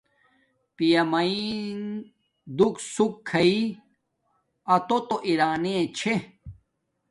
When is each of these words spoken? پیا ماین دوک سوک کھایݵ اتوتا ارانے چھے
پیا 0.75 1.01
ماین 1.11 1.81
دوک 2.57 2.75
سوک 2.93 3.13
کھایݵ 3.29 3.61
اتوتا 4.73 5.15
ارانے 5.27 5.75
چھے 5.97 6.15